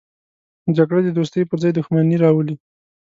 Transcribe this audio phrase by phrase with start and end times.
[0.77, 2.55] جګړه د دوستۍ پر ځای دښمني راولي